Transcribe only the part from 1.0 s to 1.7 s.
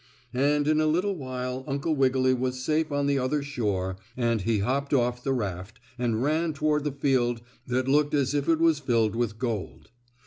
while